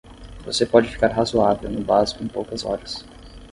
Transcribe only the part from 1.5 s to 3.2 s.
no básico em poucas horas.